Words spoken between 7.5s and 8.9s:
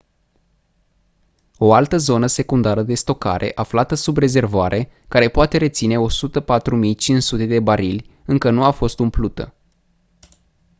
barili încă nu a